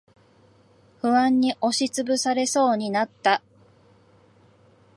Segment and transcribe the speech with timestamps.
[0.99, 3.43] 不安に押しつぶされそうになった。